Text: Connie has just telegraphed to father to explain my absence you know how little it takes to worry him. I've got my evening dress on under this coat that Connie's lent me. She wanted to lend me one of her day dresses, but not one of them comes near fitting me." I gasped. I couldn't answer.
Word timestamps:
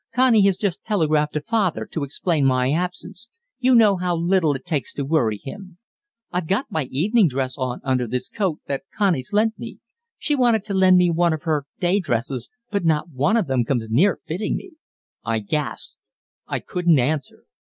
Connie 0.15 0.41
has 0.47 0.57
just 0.57 0.83
telegraphed 0.83 1.33
to 1.33 1.41
father 1.41 1.85
to 1.91 2.03
explain 2.03 2.43
my 2.43 2.71
absence 2.71 3.29
you 3.59 3.75
know 3.75 3.97
how 3.97 4.15
little 4.15 4.55
it 4.55 4.65
takes 4.65 4.91
to 4.95 5.05
worry 5.05 5.37
him. 5.43 5.77
I've 6.31 6.47
got 6.47 6.71
my 6.71 6.85
evening 6.85 7.27
dress 7.27 7.55
on 7.55 7.81
under 7.83 8.07
this 8.07 8.27
coat 8.27 8.61
that 8.65 8.81
Connie's 8.97 9.31
lent 9.31 9.59
me. 9.59 9.77
She 10.17 10.33
wanted 10.33 10.63
to 10.63 10.73
lend 10.73 10.97
me 10.97 11.11
one 11.11 11.33
of 11.33 11.43
her 11.43 11.65
day 11.79 11.99
dresses, 11.99 12.49
but 12.71 12.83
not 12.83 13.09
one 13.11 13.37
of 13.37 13.45
them 13.45 13.63
comes 13.63 13.91
near 13.91 14.19
fitting 14.25 14.55
me." 14.55 14.71
I 15.23 15.37
gasped. 15.37 15.97
I 16.47 16.61
couldn't 16.61 16.97
answer. 16.97 17.43